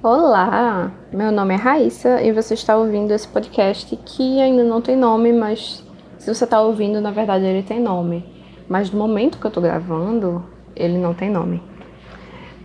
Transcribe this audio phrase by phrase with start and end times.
[0.00, 4.94] Olá, meu nome é Raíssa e você está ouvindo esse podcast que ainda não tem
[4.94, 5.84] nome, mas
[6.18, 8.24] se você está ouvindo, na verdade ele tem nome.
[8.68, 10.44] Mas no momento que eu estou gravando,
[10.76, 11.60] ele não tem nome.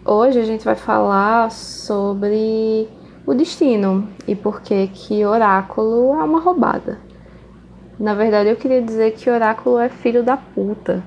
[0.05, 2.88] Hoje a gente vai falar sobre
[3.26, 7.00] o destino e por que que oráculo é uma roubada.
[8.00, 11.04] Na verdade, eu queria dizer que oráculo é filho da puta,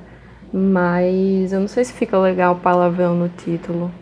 [0.53, 3.93] mas eu não sei se fica legal palavrão no título.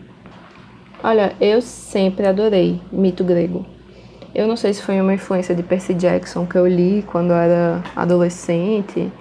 [1.07, 3.63] Olha, eu sempre adorei mito grego.
[4.33, 7.35] Eu não sei se foi uma influência de Percy Jackson que eu li quando eu
[7.35, 9.13] era adolescente,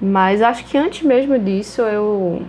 [0.00, 2.40] mas acho que antes mesmo disso eu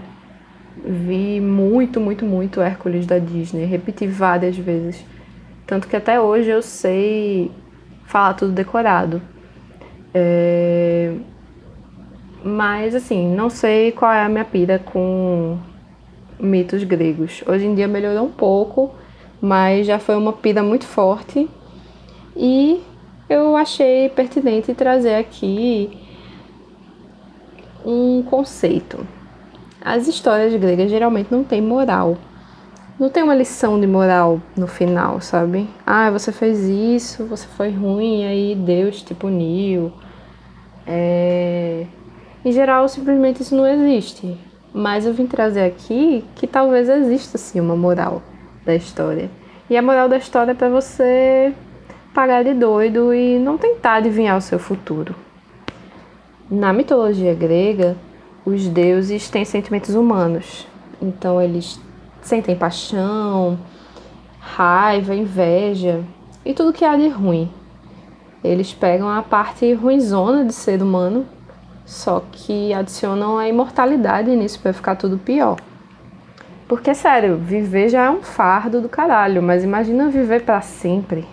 [0.81, 3.66] vi muito, muito, muito Hércules da Disney.
[3.66, 5.05] Repeti várias vezes.
[5.68, 7.52] Tanto que até hoje eu sei
[8.05, 9.21] falar tudo decorado.
[10.13, 11.13] É...
[12.41, 15.59] Mas assim, não sei qual é a minha pira com
[16.40, 17.44] mitos gregos.
[17.48, 18.94] Hoje em dia melhorou um pouco,
[19.41, 21.50] mas já foi uma pira muito forte
[22.35, 22.82] e
[23.30, 25.98] eu achei pertinente trazer aqui
[27.85, 29.05] um conceito.
[29.84, 32.18] As histórias gregas geralmente não têm moral.
[33.00, 35.68] Não tem uma lição de moral no final, sabe?
[35.85, 39.91] Ah, você fez isso, você foi ruim, aí Deus te puniu.
[40.85, 41.85] É...
[42.46, 44.38] Em geral, simplesmente isso não existe.
[44.74, 48.24] Mas eu vim trazer aqui que talvez exista sim uma moral
[48.66, 49.29] da história.
[49.70, 51.54] E a moral da história é para você
[52.13, 55.16] pagar de doido e não tentar adivinhar o seu futuro.
[56.49, 57.96] Na mitologia grega,
[58.46, 60.68] os deuses têm sentimentos humanos.
[61.01, 61.79] Então eles
[62.21, 63.60] sentem paixão,
[64.40, 66.01] raiva, inveja
[66.44, 67.50] e tudo que há de ruim.
[68.44, 71.25] Eles pegam a parte ruinzona de ser humano
[71.85, 75.57] só que adicionam a imortalidade nisso para ficar tudo pior.
[76.67, 81.25] Porque, sério, viver já é um fardo do caralho, mas imagina viver para sempre.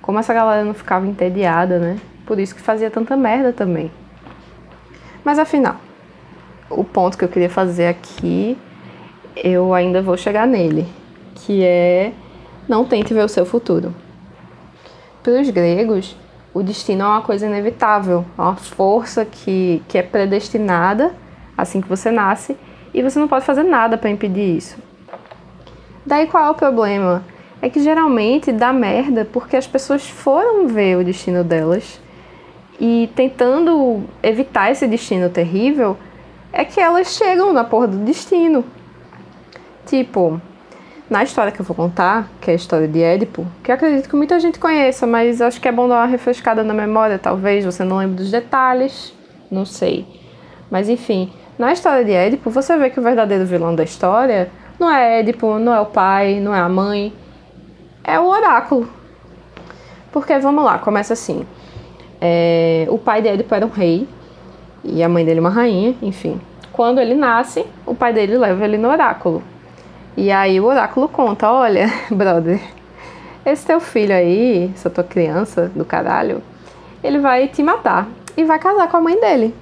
[0.00, 1.98] Como essa galera não ficava entediada, né?
[2.24, 3.90] Por isso que fazia tanta merda também.
[5.24, 5.76] Mas afinal,
[6.70, 8.56] o ponto que eu queria fazer aqui,
[9.36, 10.86] eu ainda vou chegar nele,
[11.34, 12.12] que é
[12.68, 13.94] não tente ver o seu futuro.
[15.22, 16.16] Para os gregos,
[16.58, 21.14] o destino é uma coisa inevitável, é uma força que, que é predestinada
[21.56, 22.56] assim que você nasce
[22.92, 24.76] e você não pode fazer nada para impedir isso.
[26.04, 27.22] Daí qual é o problema?
[27.62, 32.00] É que geralmente dá merda porque as pessoas foram ver o destino delas
[32.80, 35.96] e tentando evitar esse destino terrível,
[36.52, 38.64] é que elas chegam na porra do destino.
[39.86, 40.40] Tipo,
[41.10, 44.08] na história que eu vou contar, que é a história de Édipo, que eu acredito
[44.08, 47.64] que muita gente conheça, mas acho que é bom dar uma refrescada na memória, talvez
[47.64, 49.14] você não lembre dos detalhes,
[49.50, 50.06] não sei.
[50.70, 54.90] Mas enfim, na história de Édipo, você vê que o verdadeiro vilão da história não
[54.90, 57.12] é Édipo, não é o pai, não é a mãe,
[58.04, 58.88] é o oráculo.
[60.12, 61.46] Porque vamos lá, começa assim.
[62.20, 64.06] É, o pai de Édipo era um rei
[64.84, 66.38] e a mãe dele uma rainha, enfim.
[66.72, 69.42] Quando ele nasce, o pai dele leva ele no oráculo.
[70.18, 72.60] E aí o oráculo conta: olha, brother,
[73.46, 76.42] esse teu filho aí, essa tua criança do caralho,
[77.04, 79.54] ele vai te matar e vai casar com a mãe dele.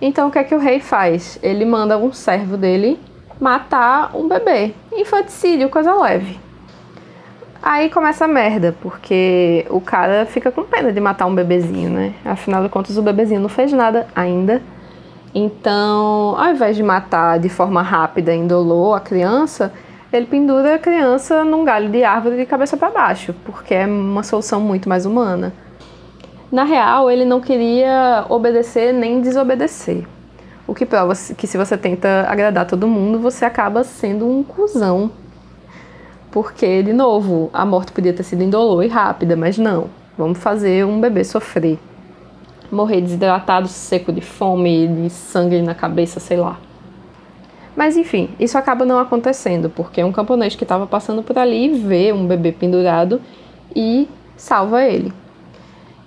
[0.00, 1.38] Então o que é que o rei faz?
[1.42, 2.98] Ele manda um servo dele
[3.38, 4.72] matar um bebê.
[4.90, 6.40] Infanticídio, coisa leve.
[7.62, 12.14] Aí começa a merda, porque o cara fica com pena de matar um bebezinho, né?
[12.24, 14.62] Afinal de contas, o bebezinho não fez nada ainda
[15.34, 19.72] então, ao invés de matar de forma rápida, indolor a criança,
[20.12, 24.22] ele pendura a criança num galho de árvore de cabeça para baixo, porque é uma
[24.22, 25.52] solução muito mais humana.
[26.52, 30.06] Na real, ele não queria obedecer nem desobedecer.
[30.68, 35.10] O que prova que se você tenta agradar todo mundo, você acaba sendo um cuzão.
[36.30, 39.88] Porque, de novo, a morte podia ter sido indolor e rápida, mas não.
[40.16, 41.76] Vamos fazer um bebê sofrer
[42.74, 46.58] morrer desidratado, seco de fome, de sangue na cabeça, sei lá.
[47.76, 52.12] Mas enfim, isso acaba não acontecendo, porque um camponês que estava passando por ali vê
[52.12, 53.20] um bebê pendurado
[53.74, 55.12] e salva ele.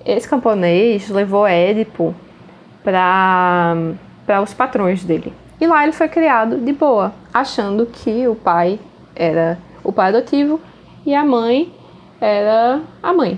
[0.06, 2.16] Esse camponês levou Édipo
[2.84, 5.34] para os patrões dele.
[5.60, 8.80] E lá ele foi criado de boa, achando que o pai
[9.16, 10.62] era o pai adotivo
[11.06, 11.74] e a mãe
[12.22, 13.38] era a mãe.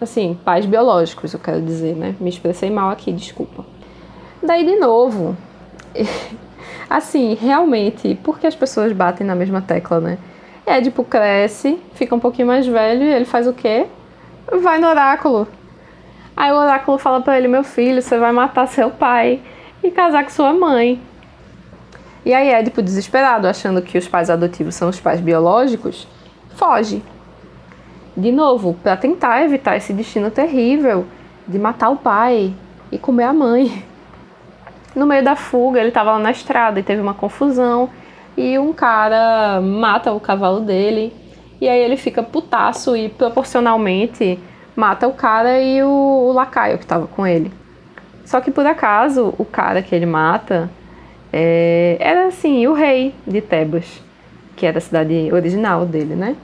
[0.00, 2.14] Assim, pais biológicos, eu quero dizer, né?
[2.18, 3.66] Me expressei mal aqui, desculpa.
[4.42, 5.36] Daí, de novo,
[6.88, 10.18] assim, realmente, por que as pessoas batem na mesma tecla, né?
[10.66, 13.86] Édipo cresce, fica um pouquinho mais velho e ele faz o quê?
[14.62, 15.46] Vai no oráculo.
[16.36, 19.40] Aí o oráculo fala para ele: Meu filho, você vai matar seu pai
[19.82, 21.00] e casar com sua mãe.
[22.24, 26.08] E aí Édipo, desesperado, achando que os pais adotivos são os pais biológicos,
[26.54, 27.02] foge.
[28.20, 31.06] De novo, para tentar evitar esse destino terrível
[31.46, 32.52] de matar o pai
[32.92, 33.84] e comer a mãe.
[34.92, 37.88] No meio da fuga, ele estava lá na estrada e teve uma confusão
[38.36, 41.14] e um cara mata o cavalo dele
[41.60, 44.36] e aí ele fica putaço e proporcionalmente
[44.74, 47.52] mata o cara e o, o lacaio que estava com ele.
[48.24, 50.68] Só que por acaso o cara que ele mata
[51.32, 54.02] é, era assim o rei de Tebas,
[54.56, 56.34] que era a cidade original dele, né?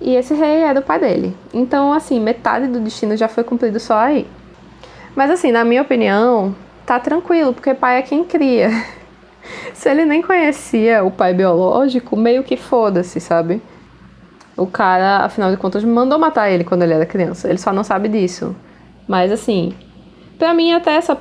[0.00, 1.36] E esse rei era o pai dele.
[1.52, 4.26] Então, assim, metade do destino já foi cumprido só aí.
[5.14, 6.54] Mas, assim, na minha opinião,
[6.86, 8.70] tá tranquilo, porque pai é quem cria.
[9.74, 13.60] Se ele nem conhecia o pai biológico, meio que foda-se, sabe?
[14.56, 17.48] O cara, afinal de contas, mandou matar ele quando ele era criança.
[17.48, 18.54] Ele só não sabe disso.
[19.06, 19.74] Mas, assim,
[20.38, 21.18] pra mim, até, essa,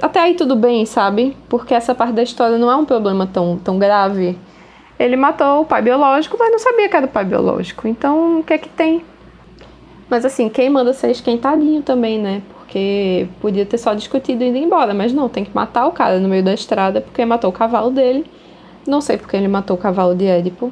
[0.00, 1.36] até aí tudo bem, sabe?
[1.48, 4.38] Porque essa parte da história não é um problema tão, tão grave
[5.00, 7.88] ele matou o pai biológico, mas não sabia que era o pai biológico.
[7.88, 9.02] Então, o que é que tem?
[10.10, 12.42] Mas assim, quem manda ser esquentadinho também, né?
[12.52, 16.20] Porque podia ter só discutido e ido embora, mas não, tem que matar o cara
[16.20, 18.26] no meio da estrada porque matou o cavalo dele.
[18.86, 20.70] Não sei porque ele matou o cavalo de Édipo.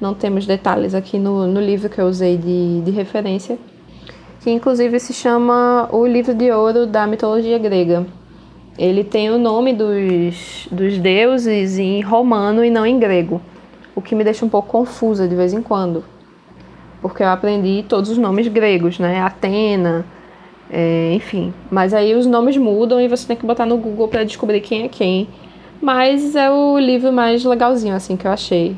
[0.00, 3.56] Não temos detalhes aqui no, no livro que eu usei de, de referência.
[4.40, 8.04] Que inclusive se chama O Livro de Ouro da Mitologia Grega.
[8.76, 13.40] Ele tem o nome dos, dos deuses em romano e não em grego
[13.94, 16.04] o que me deixa um pouco confusa de vez em quando,
[17.00, 19.20] porque eu aprendi todos os nomes gregos, né?
[19.20, 20.04] Atena,
[20.70, 21.52] é, enfim.
[21.70, 24.84] Mas aí os nomes mudam e você tem que botar no Google para descobrir quem
[24.84, 25.28] é quem.
[25.80, 28.76] Mas é o livro mais legalzinho, assim, que eu achei.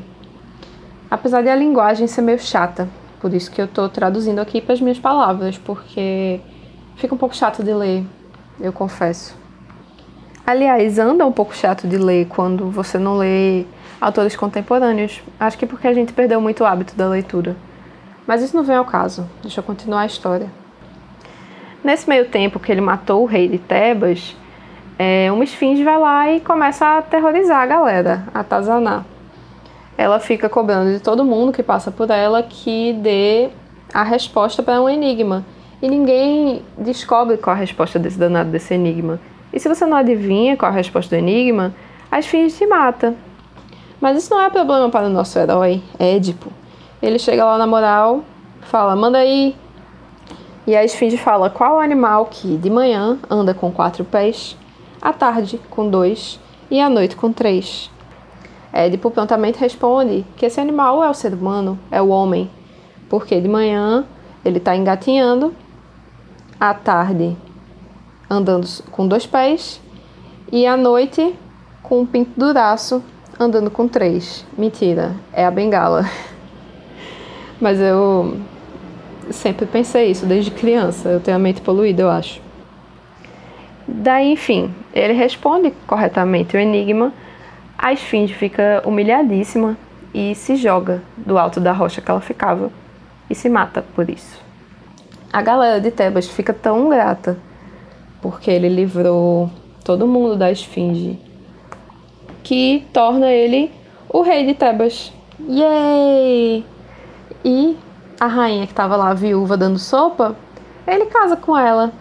[1.09, 2.89] Apesar de a linguagem ser meio chata,
[3.21, 6.41] por isso que eu tô traduzindo aqui para as minhas palavras, porque
[6.95, 8.03] fica um pouco chato de ler,
[8.59, 9.35] eu confesso.
[10.45, 13.65] Aliás, anda um pouco chato de ler quando você não lê
[13.99, 15.21] autores contemporâneos.
[15.39, 17.55] Acho que porque a gente perdeu muito o hábito da leitura.
[18.27, 19.29] Mas isso não vem ao caso.
[19.41, 20.49] Deixa eu continuar a história.
[21.83, 24.35] Nesse meio tempo que ele matou o rei de Tebas,
[24.97, 29.05] é, uma esfinge vai lá e começa a aterrorizar a galera, a atazanar.
[29.97, 33.49] Ela fica cobrando de todo mundo que passa por ela que dê
[33.93, 35.45] a resposta para um enigma.
[35.81, 39.19] E ninguém descobre qual a resposta desse danado desse enigma.
[39.53, 41.73] E se você não adivinha qual a resposta do enigma,
[42.11, 43.13] a esfinge se mata.
[44.05, 46.51] Mas isso não é problema para o nosso herói, Édipo.
[47.01, 48.23] Ele chega lá na moral,
[48.61, 49.55] fala, manda aí.
[50.67, 54.55] E a esfinge fala, qual animal que de manhã anda com quatro pés,
[55.01, 57.89] à tarde com dois e à noite com três?
[58.71, 62.47] Édipo prontamente responde que esse animal é o ser humano, é o homem,
[63.09, 64.05] porque de manhã
[64.45, 65.51] ele está engatinhando,
[66.59, 67.35] à tarde
[68.29, 69.81] andando com dois pés
[70.51, 71.33] e à noite
[71.81, 73.01] com um pinto duraço
[73.39, 74.45] andando com três.
[74.57, 76.09] Mentira, é a bengala.
[77.59, 78.37] Mas eu
[79.29, 81.09] sempre pensei isso desde criança.
[81.09, 82.41] Eu tenho a mente poluída, eu acho.
[83.87, 87.13] Daí, enfim, ele responde corretamente o enigma.
[87.77, 89.77] A esfinge fica humilhadíssima
[90.13, 92.71] e se joga do alto da rocha que ela ficava
[93.29, 94.41] e se mata por isso.
[95.31, 97.37] A galera de Tebas fica tão grata
[98.21, 99.49] porque ele livrou
[99.83, 101.19] todo mundo da esfinge
[102.45, 103.71] que torna ele
[104.07, 105.11] o rei de Tebas.
[105.39, 106.63] Yay!
[107.43, 107.77] E
[108.19, 110.35] a rainha que estava lá viúva dando sopa,
[110.87, 111.91] ele casa com ela.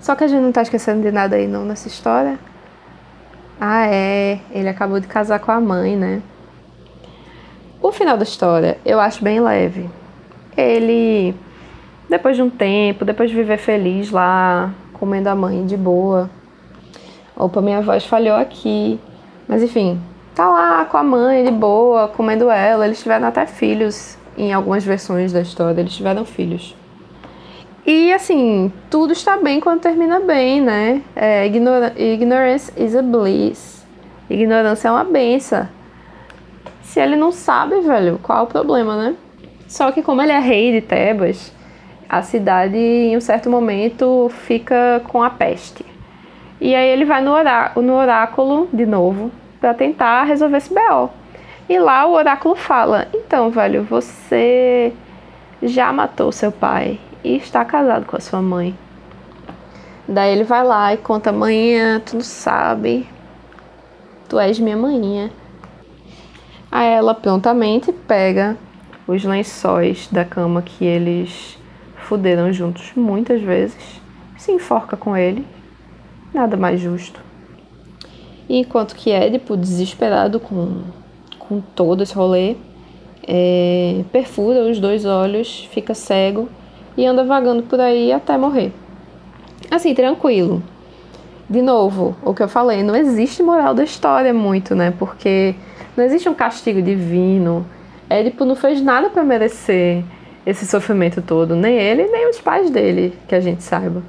[0.00, 2.38] Só que a gente não tá esquecendo de nada aí não nessa história.
[3.60, 6.22] Ah, é, ele acabou de casar com a mãe, né?
[7.82, 9.90] O final da história eu acho bem leve.
[10.56, 11.34] Ele,
[12.08, 16.30] depois de um tempo, depois de viver feliz lá, comendo a mãe de boa.
[17.36, 18.98] Opa, minha voz falhou aqui.
[19.50, 20.00] Mas enfim,
[20.32, 22.86] tá lá com a mãe de boa, comendo ela.
[22.86, 26.76] Eles tiveram até filhos em algumas versões da história, eles tiveram filhos.
[27.84, 31.02] E assim, tudo está bem quando termina bem, né?
[31.16, 33.84] É, ignora ignorance is a bliss.
[34.30, 35.66] Ignorância é uma benção.
[36.84, 39.16] Se ele não sabe, velho, qual é o problema, né?
[39.66, 41.52] Só que como ele é rei de Tebas,
[42.08, 45.84] a cidade em um certo momento fica com a peste.
[46.60, 51.10] E aí ele vai no, orá no oráculo de novo para tentar resolver esse BO.
[51.68, 54.92] E lá o oráculo fala: "Então, velho, você
[55.62, 58.76] já matou seu pai e está casado com a sua mãe".
[60.08, 63.06] Daí ele vai lá e conta: "Manhã, tu não sabe,
[64.28, 65.30] tu és minha manhinha".
[66.72, 68.56] Aí ela prontamente pega
[69.06, 71.58] os lençóis da cama que eles
[71.96, 74.00] fuderam juntos muitas vezes,
[74.36, 75.46] se enforca com ele.
[76.32, 77.29] Nada mais justo.
[78.52, 80.82] Enquanto que Édipo, desesperado com,
[81.38, 82.56] com todo esse rolê,
[83.24, 86.48] é, perfura os dois olhos, fica cego
[86.96, 88.72] e anda vagando por aí até morrer.
[89.70, 90.60] Assim, tranquilo.
[91.48, 94.92] De novo, o que eu falei, não existe moral da história muito, né?
[94.98, 95.54] Porque
[95.96, 97.64] não existe um castigo divino.
[98.08, 100.02] Édipo não fez nada para merecer
[100.44, 104.02] esse sofrimento todo, nem ele, nem os pais dele, que a gente saiba.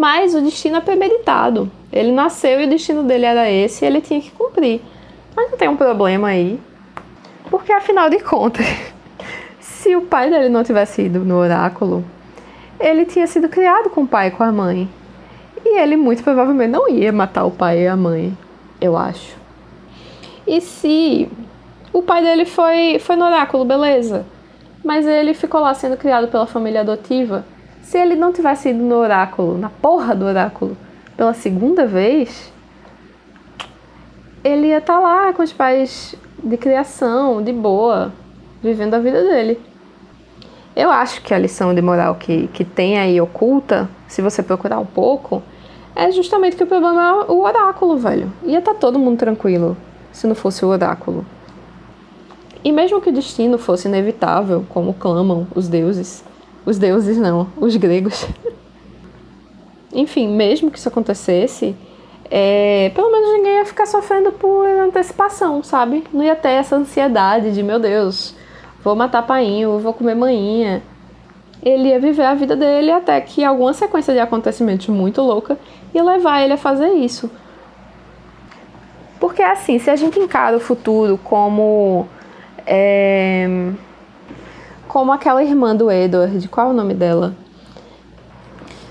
[0.00, 1.70] Mas o destino é premeditado.
[1.92, 4.80] Ele nasceu e o destino dele era esse e ele tinha que cumprir.
[5.36, 6.58] Mas não tem um problema aí.
[7.50, 8.64] Porque afinal de contas,
[9.60, 12.02] se o pai dele não tivesse ido no oráculo,
[12.80, 14.88] ele tinha sido criado com o pai e com a mãe.
[15.62, 18.34] E ele muito provavelmente não ia matar o pai e a mãe,
[18.80, 19.36] eu acho.
[20.46, 21.30] E se
[21.92, 24.24] o pai dele foi, foi no oráculo, beleza.
[24.82, 27.44] Mas ele ficou lá sendo criado pela família adotiva.
[27.82, 30.76] Se ele não tivesse ido no oráculo, na porra do oráculo,
[31.16, 32.52] pela segunda vez,
[34.42, 38.12] ele ia estar tá lá com os pais de criação, de boa,
[38.62, 39.60] vivendo a vida dele.
[40.74, 44.78] Eu acho que a lição de moral que, que tem aí oculta, se você procurar
[44.78, 45.42] um pouco,
[45.94, 48.32] é justamente que o problema é o oráculo, velho.
[48.44, 49.76] Ia estar tá todo mundo tranquilo
[50.12, 51.26] se não fosse o oráculo.
[52.62, 56.24] E mesmo que o destino fosse inevitável, como clamam os deuses,
[56.64, 58.26] os deuses não, os gregos.
[59.92, 61.74] Enfim, mesmo que isso acontecesse,
[62.30, 66.04] é, pelo menos ninguém ia ficar sofrendo por antecipação, sabe?
[66.12, 68.34] Não ia ter essa ansiedade de, meu Deus,
[68.84, 70.82] vou matar painho, vou comer manhinha.
[71.62, 75.58] Ele ia viver a vida dele até que alguma sequência de acontecimentos muito louca
[75.92, 77.30] ia levar ele a fazer isso.
[79.18, 82.06] Porque assim, se a gente encara o futuro como.
[82.66, 83.46] É,
[84.90, 87.32] como aquela irmã do Edward, qual é o nome dela?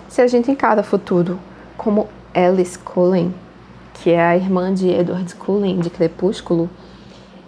[0.08, 1.38] Se a gente encara o futuro
[1.76, 3.36] como Alice Cullen,
[3.96, 6.70] que é a irmã de Edward Cullen, de Crepúsculo,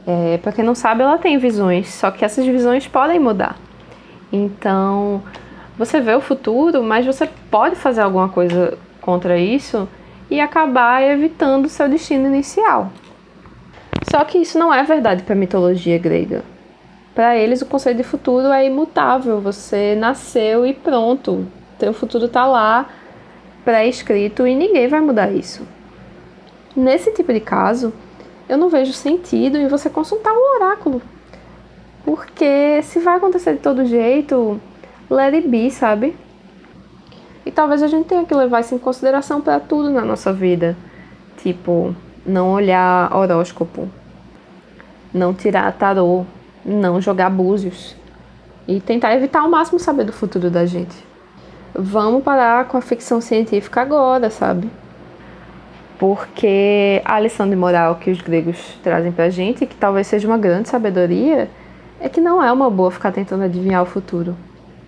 [0.05, 3.55] é, para quem não sabe, ela tem visões, só que essas visões podem mudar.
[4.34, 5.24] Então,
[5.77, 9.88] você vê o futuro, mas você pode fazer alguma coisa contra isso
[10.29, 12.91] e acabar evitando seu destino inicial.
[14.12, 16.43] Só que isso não é verdade para a mitologia grega.
[17.13, 19.41] Para eles, o conceito de futuro é imutável.
[19.41, 21.45] Você nasceu e pronto.
[21.77, 22.89] Teu futuro está lá,
[23.65, 25.67] pré-escrito, e ninguém vai mudar isso.
[26.75, 27.91] Nesse tipo de caso,
[28.47, 31.01] eu não vejo sentido em você consultar um oráculo.
[32.05, 34.59] Porque se vai acontecer de todo jeito,
[35.09, 36.15] let it be, sabe?
[37.45, 40.77] E talvez a gente tenha que levar isso em consideração para tudo na nossa vida.
[41.37, 43.89] Tipo, não olhar horóscopo,
[45.13, 46.25] não tirar tarô,
[46.65, 47.95] não jogar búzios
[48.67, 50.95] e tentar evitar ao máximo saber do futuro da gente.
[51.73, 54.69] Vamos parar com a ficção científica agora, sabe?
[55.97, 60.37] Porque a lição de moral que os gregos trazem pra gente, que talvez seja uma
[60.37, 61.49] grande sabedoria,
[61.99, 64.35] é que não é uma boa ficar tentando adivinhar o futuro.